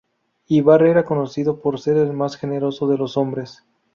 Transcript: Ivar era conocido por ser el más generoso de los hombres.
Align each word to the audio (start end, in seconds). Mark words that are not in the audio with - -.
Ivar 0.47 0.81
era 0.81 1.05
conocido 1.05 1.59
por 1.61 1.79
ser 1.79 1.95
el 1.97 2.11
más 2.13 2.35
generoso 2.35 2.87
de 2.87 2.97
los 2.97 3.17
hombres. 3.17 3.63